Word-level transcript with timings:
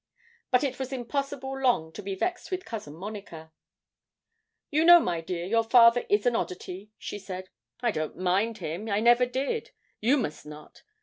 But 0.49 0.63
it 0.63 0.79
was 0.79 0.91
impossible 0.91 1.59
long 1.61 1.91
to 1.93 2.01
be 2.01 2.15
vexed 2.15 2.49
with 2.49 2.65
Cousin 2.65 2.95
Monica. 2.95 3.51
'You 4.71 4.83
know, 4.83 4.99
my 4.99 5.21
dear, 5.21 5.45
your 5.45 5.63
father 5.63 6.05
is 6.09 6.25
an 6.25 6.35
oddity,' 6.35 6.89
she 6.97 7.19
said. 7.19 7.49
'I 7.81 7.91
don't 7.91 8.17
mind 8.17 8.57
him 8.57 8.89
I 8.89 8.99
never 8.99 9.27
did. 9.27 9.69
You 9.99 10.17
must 10.17 10.43
not. 10.43 10.81